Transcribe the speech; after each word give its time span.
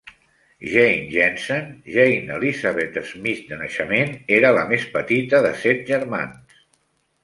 Jane 0.69 1.03
Jensen, 1.11 1.67
Jane 1.97 2.33
Elizabeth 2.39 2.99
Smith 3.13 3.45
de 3.53 3.63
naixement, 3.63 4.19
era 4.41 4.55
la 4.61 4.69
més 4.75 4.93
petita 5.01 5.47
de 5.49 5.57
set 5.65 5.91
germans. 5.97 6.63